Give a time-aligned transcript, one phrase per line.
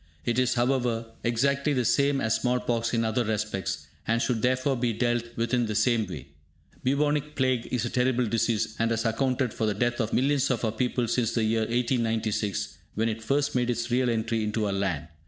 [0.25, 4.75] It is, however, exactly the same as small pox in other respects, and should therefore
[4.75, 6.29] be dealt with in the same way.
[6.83, 10.65] Bubonic Plague is a terrible disease, and has accounted for the death of millions of
[10.65, 14.73] our people since the year 1896, when it first made its real entry into our
[14.73, 15.07] land.